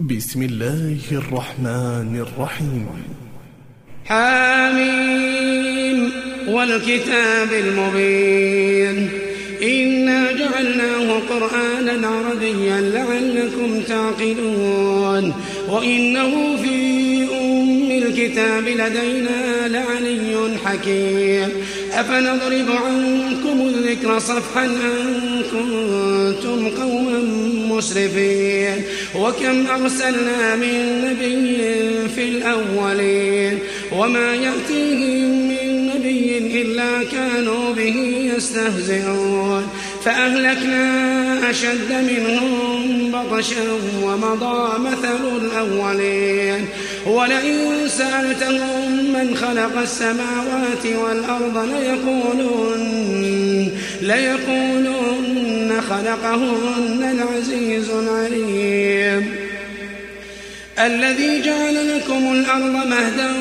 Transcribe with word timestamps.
بسم 0.00 0.42
الله 0.42 0.98
الرحمن 1.12 2.24
الرحيم 2.26 2.86
حامين 4.04 6.10
والكتاب 6.48 7.48
المبين 7.52 9.08
إنا 9.62 10.32
جعلناه 10.32 11.20
قرآنا 11.30 12.06
عربيا 12.08 12.80
لعلكم 12.80 13.80
تعقلون 13.88 15.34
وإنه 15.68 16.56
في 16.56 17.24
أم 17.40 17.90
الكتاب 17.90 18.64
لدينا 18.68 19.68
لعلي 19.68 20.56
حكيم 20.64 21.48
أفنضرب 21.92 22.70
عنكم 22.86 23.68
الذكر 23.68 24.18
صفحا 24.18 24.64
أن 24.64 25.42
كنتم 25.52 26.68
قوما 26.80 27.18
مسرفين 27.76 28.82
وكم 29.16 29.66
أرسلنا 29.66 30.56
من 30.56 31.04
نبي 31.04 31.58
في 32.14 32.24
الأولين 32.28 33.58
وما 33.92 34.34
يأتيهم 34.34 35.48
من 35.48 35.86
نبي 35.96 36.62
إلا 36.62 37.04
كانوا 37.12 37.72
به 37.72 38.24
يستهزئون 38.36 39.68
فأهلكنا 40.04 41.50
أشد 41.50 41.92
منهم 41.92 42.78
بطشا 43.12 43.72
ومضى 44.02 44.78
مثل 44.90 45.36
الأولين 45.42 46.64
ولئن 47.06 47.88
سألتهم 47.88 49.12
من 49.12 49.36
خلق 49.36 49.78
السماوات 49.80 50.86
والأرض 50.98 51.58
ليقولون 51.68 52.88
ليقولن 54.02 55.80
خلقهن 55.90 57.18
العزيز 57.20 57.90
العليم 57.90 59.47
الذي 60.86 61.42
جعل 61.42 61.96
لكم 61.96 62.32
الأرض 62.32 62.86
مهدا 62.86 63.32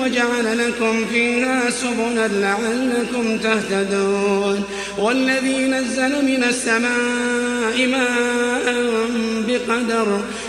وجعل 0.00 0.58
لكم 0.68 1.04
فيها 1.04 1.70
سبلا 1.70 2.28
لعلكم 2.28 3.38
تهتدون 3.38 4.64
والذي 4.98 5.58
نزل 5.58 6.24
من 6.24 6.44
السماء 6.44 7.86
ماء 7.86 8.74
بقدر 9.68 10.06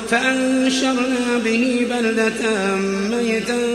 فأنشرنا 0.09 1.37
به 1.45 1.87
بلدة 1.91 2.31
ميتا 3.11 3.65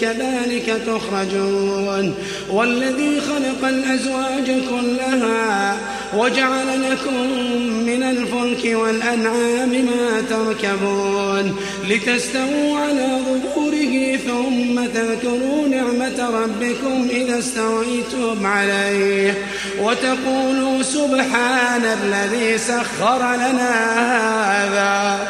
كذلك 0.00 0.80
تخرجون 0.86 2.14
والذي 2.50 3.20
خلق 3.20 3.68
الأزواج 3.68 4.58
كلها 4.70 5.76
وجعل 6.16 6.90
لكم 6.90 7.44
من 7.86 8.02
الفلك 8.02 8.76
والأنعام 8.78 9.68
ما 9.68 10.22
تركبون 10.30 11.56
لتستووا 11.88 12.78
على 12.78 13.18
ظهوره 13.24 14.16
ثم 14.26 14.86
تذكروا 14.94 15.68
نعمة 15.68 16.28
ربكم 16.36 17.08
إذا 17.10 17.38
استويتم 17.38 18.46
عليه 18.46 19.38
وتقولوا 19.82 20.82
سبحان 20.82 21.82
الذي 21.84 22.58
سخر 22.58 23.16
لنا 23.18 23.94
هذا 23.94 24.63
هذا 24.64 25.28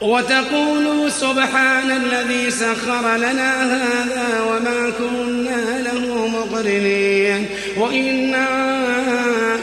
وتقولوا 0.00 1.08
سبحان 1.08 1.90
الذي 1.90 2.50
سخر 2.50 3.16
لنا 3.16 3.62
هذا 3.74 4.40
وما 4.42 4.92
كنا 4.98 5.78
له 5.82 6.28
مقرنين 6.28 7.46
وإنا 7.76 8.46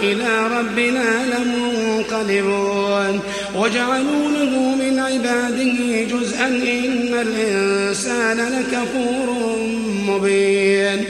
إلى 0.03 0.59
ربنا 0.59 1.21
لمنقلبون 1.33 3.19
وجعلوا 3.55 4.29
له 4.31 4.59
من 4.75 4.99
عباده 4.99 6.03
جزءا 6.17 6.47
إن 6.47 7.09
الإنسان 7.21 8.37
لكفور 8.37 9.55
مبين 10.07 11.05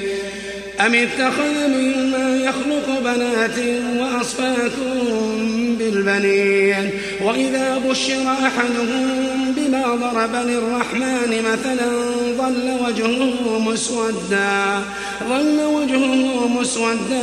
أم 0.79 0.95
اتخذ 0.95 1.67
مما 1.67 2.35
يخلق 2.43 2.99
بنات 3.03 3.57
وأصفاكم 3.97 5.32
بالبنين 5.89 6.89
وإذا 7.23 7.77
بشر 7.89 8.21
أحدهم 8.21 9.53
بما 9.57 9.95
ضرب 9.95 10.35
للرحمن 10.47 11.31
مثلا 11.51 11.87
ظل 12.37 12.69
وجهه 12.87 13.59
مسودا 13.59 14.79
ظل 15.29 15.59
وجهه 15.65 16.47
مسودا 16.47 17.21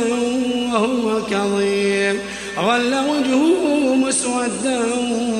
وهو 0.73 1.25
كظيم 1.25 2.19
ظل 2.55 2.93
وجهه 2.93 3.95
مسودا 3.95 4.79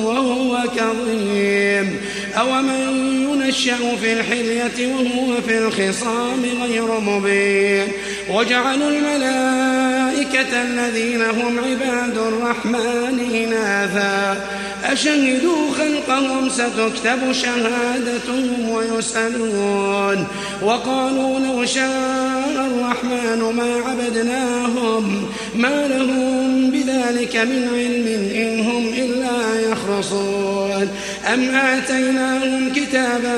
وهو 0.04 0.62
كظيم 0.76 2.00
أومن 2.38 3.12
ينشأ 3.30 3.76
في 4.00 4.12
الحلية 4.12 4.94
وهو 4.94 5.40
في 5.48 5.58
الخصام 5.58 6.42
غير 6.62 7.00
مبين 7.00 7.88
وجعلوا 8.30 8.88
الملائكة 8.90 10.62
الذين 10.62 11.22
هم 11.22 11.58
عباد 11.58 12.18
الرحمن 12.18 13.18
إناثا 13.46 14.40
أشهدوا 14.84 15.70
خلقهم 15.78 16.48
ستكتب 16.48 17.32
شهادتهم 17.32 18.70
ويسألون 18.70 20.26
وقالوا 20.62 21.40
لو 21.40 21.64
شاء 21.64 22.56
الرحمن 22.56 23.56
ما 23.56 23.80
عبدناهم 23.86 25.22
ما 25.56 25.86
لهم 25.88 26.70
بذلك 26.70 27.36
من 27.36 27.68
علم 27.74 28.30
إن 28.34 28.60
هم 28.60 28.84
إلا 28.94 29.60
يخرصون 29.70 30.88
أم 31.26 31.54
آتيناهم 31.56 32.70
كتابا 32.72 33.34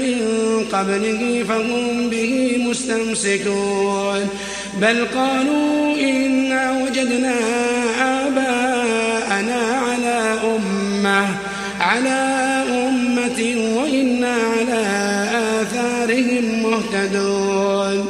من 0.00 0.20
قبله 0.72 1.44
فهم 1.48 2.10
به 2.10 2.56
مستمسكون 2.70 4.28
بل 4.80 5.04
قالوا 5.04 5.96
إنا 6.00 6.72
وجدنا 6.82 7.34
آباءنا 8.24 9.62
على 9.88 10.34
أمة 10.56 11.26
على 11.80 12.34
أمة 12.88 13.54
وإنا 13.76 14.34
على 14.34 14.82
آثارهم 15.62 16.62
مهتدون 16.62 18.06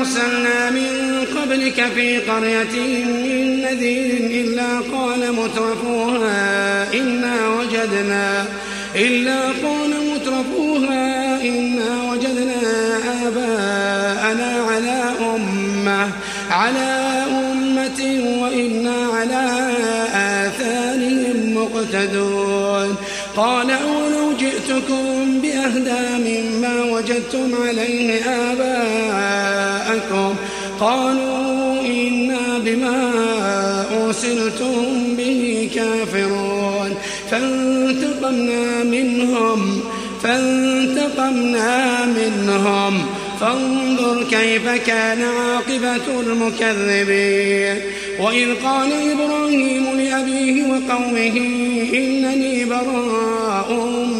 أرسلنا 0.00 0.70
من 0.70 1.07
قبلك 1.48 1.80
في 1.94 2.18
قرية 2.18 2.80
من 3.04 3.62
نذير 3.62 4.20
إلا 4.44 4.80
قال 4.96 5.32
مترفوها 5.32 6.94
إنا 6.94 7.48
وجدنا 7.48 8.46
إلا 8.96 9.40
قال 9.46 9.90
مترفوها 10.14 11.42
إنا 11.42 12.12
وجدنا 12.12 12.60
آباءنا 13.28 14.50
على 14.68 15.12
أمة 15.36 16.08
على 16.50 16.90
أمة 17.30 18.00
وإنا 18.42 18.96
على 19.12 19.44
آثارهم 20.46 21.36
مقتدون 21.54 22.88
قال 23.36 23.70
أولو 23.70 24.32
جئتكم 24.40 25.40
بأهدى 25.42 26.02
مما 26.24 26.82
وجدتم 26.82 27.54
عليه 27.68 28.20
آباءكم 28.52 30.34
قالوا 30.80 31.80
إنا 31.86 32.58
بما 32.64 33.12
أرسلتم 34.02 34.74
به 35.18 35.70
كافرون 35.74 36.94
فانتقمنا 37.30 38.84
منهم 38.84 39.80
فانتقمنا 40.22 42.04
منهم 42.06 43.00
فانظر 43.40 44.22
كيف 44.30 44.68
كان 44.68 45.22
عاقبة 45.22 46.20
المكذبين 46.20 47.80
وإذ 48.20 48.48
قال 48.64 48.88
إبراهيم 48.92 49.84
لأبيه 49.96 50.62
وقومه 50.62 51.36
إنني 51.94 52.64
براء 52.64 53.72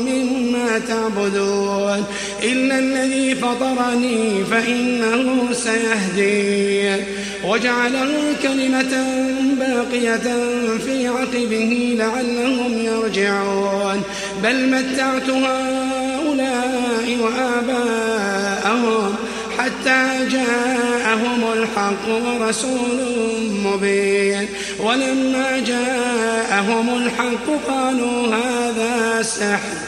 مما 0.05 0.79
تعبدون 0.89 2.05
إلا 2.43 2.79
الذي 2.79 3.35
فطرني 3.35 4.45
فإنه 4.51 5.49
سيهدين 5.53 7.05
وجعله 7.45 8.15
كلمة 8.43 9.05
باقية 9.59 10.37
في 10.87 11.09
عقبه 11.09 11.97
لعلهم 11.99 12.79
يرجعون 12.85 14.03
بل 14.43 14.69
متعت 14.71 15.31
هؤلاء 15.31 17.17
وآباءهم 17.21 19.15
حتى 19.59 20.29
جاءهم 20.31 21.53
الحق 21.53 22.09
ورسول 22.09 23.01
مبين 23.65 24.49
ولما 24.81 25.59
جاءهم 25.67 26.95
الحق 26.97 27.69
قالوا 27.69 28.27
هذا 28.29 29.23
سحر 29.23 29.88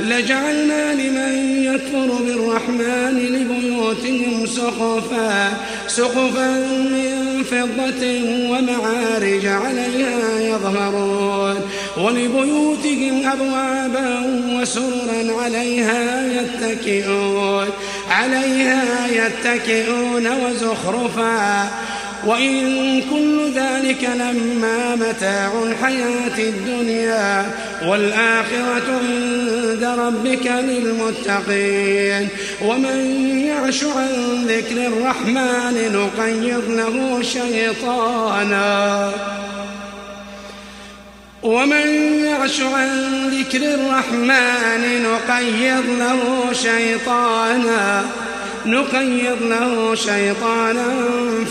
لجعلنا 0.00 0.92
لمن 0.94 1.64
يكفر 1.64 2.22
بالرحمن 2.24 3.16
لبيوتهم 3.18 4.46
سقفا 4.46 5.48
سقفا 5.86 6.50
من 6.66 7.42
فضة 7.50 8.22
ومعارج 8.50 9.46
عليها 9.46 10.40
يظهرون 10.48 11.56
ولبيوتهم 11.98 13.28
أبوابا 13.28 14.26
وسررا 14.52 15.42
عليها 15.42 16.26
يتكئون 16.42 17.68
عليها 18.10 19.06
يتكئون 19.12 20.26
وزخرفا 20.44 21.70
وإن 22.26 23.00
كل 23.10 23.50
ذلك 23.54 24.04
لما 24.14 24.94
متاع 24.96 25.52
الحياة 25.62 26.38
الدنيا 26.38 27.46
والآخرة 27.86 29.00
عند 29.00 29.84
ربك 29.98 30.46
للمتقين 30.46 32.28
ومن 32.62 33.28
يعش 33.48 33.84
عن 33.84 34.44
ذكر 34.48 34.86
الرحمن 34.86 35.74
نقيض 35.92 36.62
له 36.68 37.22
شيطانا 37.22 39.10
ومن 41.42 41.88
يعش 42.24 42.60
عن 42.60 43.02
ذكر 43.30 43.74
الرحمن 43.74 45.02
نقيض 45.02 45.84
له 45.98 46.52
شيطانا 46.52 48.02
نقيض 48.66 49.42
له 49.42 49.94
شيطانا 49.94 50.84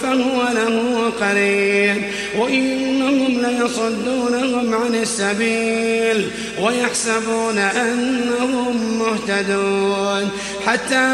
فهو 0.03 0.41
له 0.55 0.97
قرين 1.21 2.03
وإنهم 2.39 3.45
ليصدونهم 3.45 4.73
عن 4.73 4.95
السبيل 4.95 6.27
ويحسبون 6.61 7.57
أنهم 7.57 8.99
مهتدون 8.99 10.29
حتى 10.67 11.05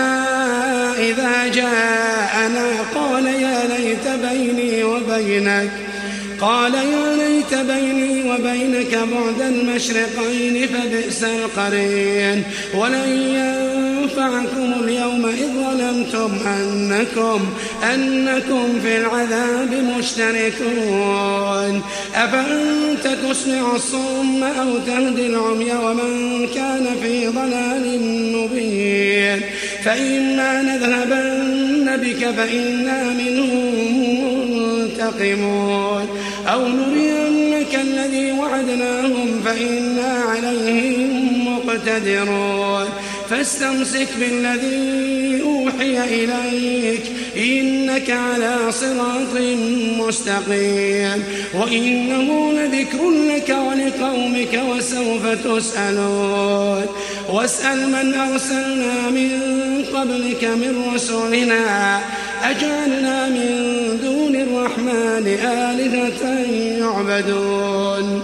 إذا 1.02 1.48
جاءنا 1.54 2.66
قال 2.96 3.26
يا 3.26 3.62
ليت 3.78 4.32
بيني 4.32 4.84
وبينك 4.84 5.70
قال 6.42 6.74
يا 6.74 7.16
ليت 7.16 7.60
بيني 7.62 8.32
وبينك 8.32 8.94
بعد 8.94 9.42
المشرقين 9.54 10.68
فبئس 10.68 11.24
القرين 11.24 12.44
ولن 12.74 13.36
ينفعكم 14.18 14.74
اليوم 14.84 15.26
إذ 15.26 15.46
ظلمتم 15.48 16.32
أنكم, 16.48 17.40
أنكم 17.94 18.80
في 18.84 18.98
العذاب 18.98 19.70
مشتركون 19.98 21.82
أفأنت 22.16 23.20
تسمع 23.30 23.76
الصم 23.76 24.44
أو 24.44 24.78
تهدي 24.88 25.28
العمي 25.28 25.72
ومن 25.72 26.48
كان 26.56 26.86
في 27.04 27.28
ضلال 27.28 28.00
مبين 28.36 29.42
فإما 29.86 30.62
نذهبن 30.62 31.98
بك 31.98 32.30
فإنا 32.32 33.04
منهم 33.04 33.72
منتقمون 34.52 36.08
أو 36.54 36.68
نرينك 36.68 37.76
الذي 37.76 38.32
وعدناهم 38.32 39.42
فإنا 39.46 40.20
عليهم 40.30 41.54
مقتدرون 41.54 42.88
فاستمسك 43.30 44.08
بالذي 44.20 45.42
أوحي 45.42 46.24
إليك 46.24 47.02
إنك 47.38 48.10
على 48.12 48.72
صراط 48.72 49.38
مستقيم 50.00 51.24
وإنه 51.54 52.52
لذكر 52.52 53.10
لك 53.30 53.50
ولقومك 53.66 54.62
وسوف 54.70 55.26
تسألون 55.28 56.86
واسأل 57.30 57.88
من 57.90 58.14
أرسلنا 58.14 59.10
من 59.10 59.30
قبلك 59.94 60.44
من 60.44 60.92
رسلنا 60.96 62.00
أجعلنا 62.44 63.30
من 63.30 63.50
دون 64.04 64.36
الرحمن 64.36 65.28
آلهة 65.44 66.46
يعبدون 66.80 68.24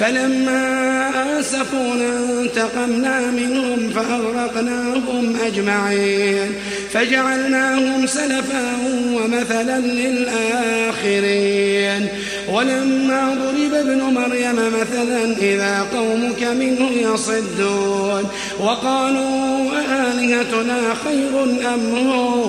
فلما 0.00 1.10
آسفونا 1.38 2.18
انتقمنا 2.42 3.20
منهم 3.20 3.88
فأغرقناهم 3.94 5.36
أجمعين 5.46 6.50
فجعلناهم 6.92 8.06
سلفا 8.06 8.72
ومثلا 9.14 9.78
للآخرين 9.80 12.08
ولما 12.52 13.34
ضرب 13.40 13.74
ابن 13.74 14.00
مريم 14.02 14.54
مثلا 14.56 15.36
إذا 15.38 15.86
قومك 15.94 16.42
منه 16.42 16.90
يصدون 17.14 18.24
وقالوا 18.60 19.60
آلهتنا 19.78 20.78
خير 21.04 21.34
أم 21.74 21.82
هو 22.08 22.44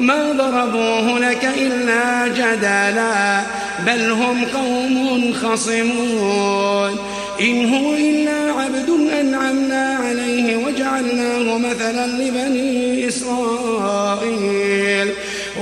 ما 0.00 0.32
ضربوه 0.32 1.18
لك 1.18 1.48
إلا 1.56 2.28
جدلا 2.28 3.40
بل 3.86 4.10
هم 4.10 4.44
قوم 4.44 5.32
خصمون 5.32 6.96
إن 7.40 7.74
هو 7.74 7.94
إلا 7.94 8.32
عبد 8.58 8.88
أنعمنا 9.20 9.96
عليه 10.04 10.56
وجعلناه 10.56 11.58
مثلا 11.58 12.06
لبني 12.06 13.08
إسرائيل 13.08 15.08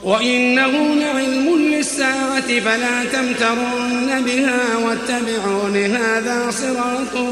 وإنه 0.05 0.95
لعلم 0.99 1.69
للساعة 1.73 2.49
فلا 2.61 3.05
تمترن 3.13 4.23
بها 4.27 4.77
واتبعون 4.77 5.77
هذا 5.77 6.51
صراط 6.51 7.23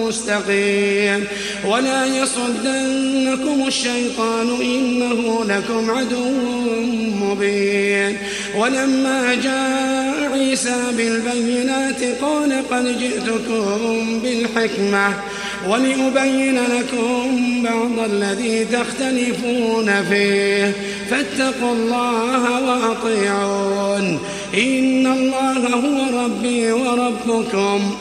مستقيم 0.00 1.24
ولا 1.64 2.06
يصدنكم 2.06 3.64
الشيطان 3.66 4.48
إنه 4.60 5.44
لكم 5.48 5.90
عدو 5.90 6.30
مبين 7.22 8.16
ولما 8.56 9.34
جاء 9.42 10.32
عيسى 10.32 10.76
بالبينات 10.96 12.02
قال 12.22 12.60
قد 12.70 12.98
جئتكم 12.98 14.20
بالحكمة 14.22 15.14
ولأبين 15.68 16.58
لكم 16.58 17.40
بعض 17.64 18.10
الذي 18.10 18.64
تختلفون 18.72 20.04
فيه 20.10 20.72
فاتقوا 21.10 21.72
الله 21.72 22.64
وأطيعون 22.64 24.18
إن 24.54 25.06
الله 25.06 25.68
هو 25.74 26.24
ربي 26.24 26.72
وربكم 26.72 27.94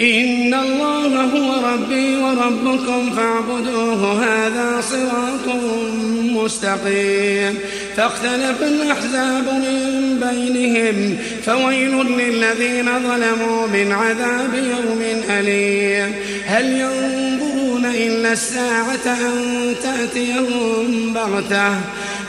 إن 0.00 0.54
الله 0.54 1.20
هو 1.24 1.74
ربي 1.74 2.16
وربكم 2.16 3.10
فاعبدوه 3.16 4.22
هذا 4.24 4.80
صراط 4.80 5.56
مستقيم 6.24 7.58
فاختلف 7.96 8.62
الأحزاب 8.62 9.44
من 9.44 10.20
بينهم 10.20 11.16
فويل 11.46 12.06
للذين 12.06 12.84
ظلموا 12.98 13.66
من 13.66 13.92
عذاب 13.92 14.54
يوم 14.54 15.02
أليم 15.30 16.12
هل 16.46 16.66
ينظرون 16.80 17.53
إلا 17.94 18.32
الساعة 18.32 19.00
أن 19.20 19.74
تأتيهم 19.82 21.12
بغتة 21.14 21.68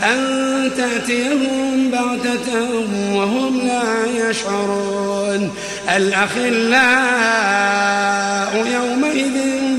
أن 0.04 0.72
تأتيهم 0.78 1.92
بغتة 1.92 2.68
وهم 3.14 3.58
لا 3.62 4.06
يشعرون 4.30 5.54
الأخلاء 5.96 8.66
يومئذ 8.76 9.32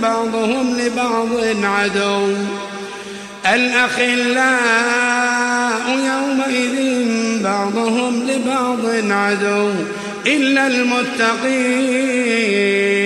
بعضهم 0.02 0.76
لبعض 0.78 1.28
عدو 1.64 2.28
الأخلاء 3.52 4.40
يومئذ 6.06 6.76
بعضهم 7.44 8.26
لبعض 8.26 8.86
عدو 9.12 9.70
إلا 10.26 10.66
المتقين 10.66 13.05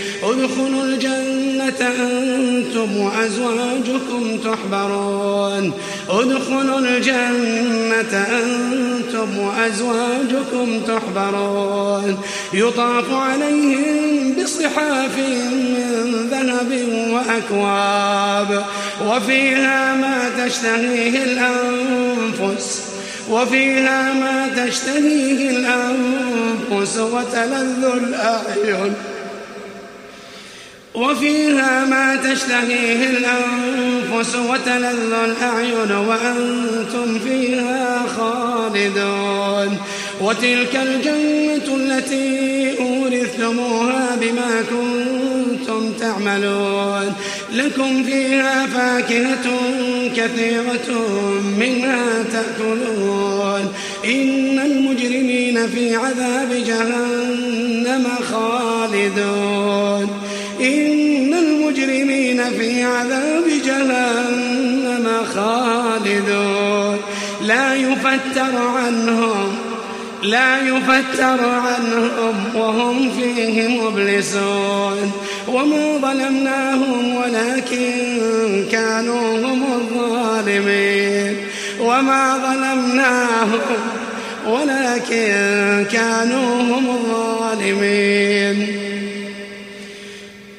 ادخلوا 0.23 0.83
الجنة 0.83 1.81
أنتم 1.81 2.97
وأزواجكم 2.97 4.37
تحبرون 4.43 5.71
ادخلوا 6.09 6.79
الجنة 6.79 8.25
أنتم 8.41 9.37
وأزواجكم 9.37 10.79
تحبرون 10.87 12.19
يطاف 12.53 13.05
عليهم 13.13 13.83
بصحاف 14.43 15.17
من 15.17 16.27
ذهب 16.31 16.87
وأكواب 17.13 18.63
وفيها 19.07 19.95
ما 19.95 20.45
تشتهيه 20.47 21.23
الأنفس 21.23 22.81
وفيها 23.29 24.13
ما 24.13 24.65
تشتهيه 24.65 25.49
الأنفس 25.57 26.97
وتلذ 26.97 27.85
الأعين 27.93 28.93
وفيها 30.95 31.85
ما 31.85 32.15
تشتهيه 32.15 33.09
الأنفس 33.09 34.35
وتلذ 34.35 35.13
الأعين 35.25 35.91
وأنتم 35.91 37.19
فيها 37.19 38.01
خالدون 38.17 39.77
وتلك 40.21 40.75
الجنة 40.75 41.75
التي 41.77 42.75
أورثتموها 42.79 44.17
بما 44.21 44.63
كنتم 44.69 45.91
تعملون 45.99 47.13
لكم 47.53 48.03
فيها 48.03 48.65
فاكهة 48.67 49.59
كثيرة 50.15 51.07
منها 51.59 52.05
تأكلون 52.33 53.67
إن 54.05 54.59
المجرمين 54.59 55.67
في 55.67 55.95
عذاب 55.95 56.49
جهنم 56.67 58.07
خالدون 58.33 60.20
إن 60.61 61.33
المجرمين 61.33 62.43
في 62.57 62.83
عذاب 62.83 63.43
جهنم 63.65 65.07
خالدون 65.35 66.97
لا 67.41 67.75
يفتر 67.75 68.57
عنهم 68.77 69.55
لا 70.23 70.57
يفتر 70.67 71.49
عنهم 71.49 72.35
وهم 72.55 73.09
فيه 73.19 73.67
مبلسون 73.67 75.11
وما 75.47 75.97
ظلمناهم 75.97 77.15
ولكن 77.15 78.65
كانوا 78.71 79.37
هم 79.37 79.63
الظالمين 79.75 81.35
وما 81.79 82.37
ظلمناهم 82.37 83.59
ولكن 84.47 85.31
كانوا 85.91 86.55
هم 86.61 86.87
الظالمين 86.89 88.70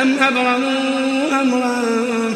أم 0.00 0.18
أبرموا 0.18 1.40
أمرا 1.42 1.82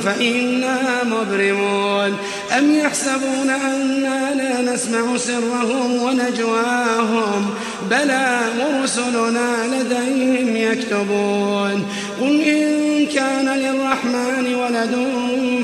فإنا 0.05 1.05
مبرمون 1.05 2.15
أم 2.59 2.75
يحسبون 2.79 3.51
أنا 3.51 4.35
لا 4.35 4.73
نسمع 4.75 5.17
سرهم 5.17 5.93
ونجواهم 6.03 7.51
بلى 7.91 8.41
ورسلنا 8.59 9.51
لديهم 9.67 10.57
يكتبون 10.73 11.85
قل 12.21 12.41
إن 12.41 12.86
كان 13.15 13.49
للرحمن 13.49 14.55
ولد 14.55 15.07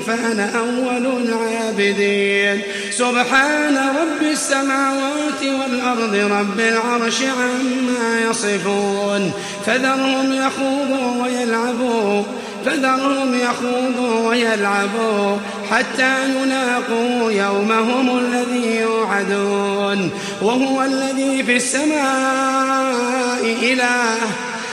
فأنا 0.07 0.51
أول 0.59 1.07
العابدين 1.23 2.61
سبحان 2.91 3.77
رب 3.77 4.23
السماوات 4.31 5.43
والأرض 5.43 6.15
رب 6.15 6.61
العرش 6.61 7.23
عما 7.23 8.21
يصفون 8.31 9.33
فذرهم 9.67 10.33
يخوضوا 10.33 11.23
ويلعبوا 11.25 12.23
فذرهم 12.67 13.39
يخوضوا 13.41 14.29
ويلعبوا 14.29 15.37
حتى 15.71 16.15
يلاقوا 16.29 17.31
يومهم 17.33 18.19
الذي 18.19 18.77
يوعدون 18.81 20.11
وهو 20.43 20.83
الذي 20.83 21.43
في 21.43 21.57
السماء 21.57 23.45
إله 23.63 24.17